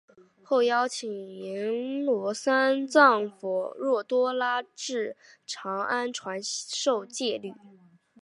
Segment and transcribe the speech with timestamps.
[0.41, 7.53] 后邀请罽宾三藏弗若多罗至长安传授戒律。